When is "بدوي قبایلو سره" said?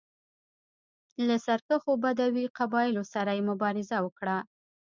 2.03-3.31